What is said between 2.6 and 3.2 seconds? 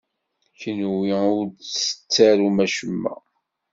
acemma.